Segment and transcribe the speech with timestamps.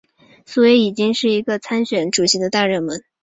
[0.47, 3.03] 所以已经是一个参选主席的大热门。